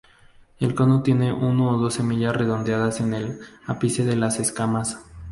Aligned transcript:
El 0.59 0.73
cono 0.73 0.93
contiene 0.95 1.31
uno 1.31 1.69
o 1.69 1.77
dos 1.77 1.93
semillas 1.93 2.35
redondeadas 2.35 3.01
en 3.01 3.13
el 3.13 3.39
ápice 3.67 4.03
de 4.03 4.15
las 4.15 4.39
escamas. 4.39 4.97